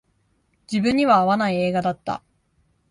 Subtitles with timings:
[0.65, 2.23] 自分には合わない映画だった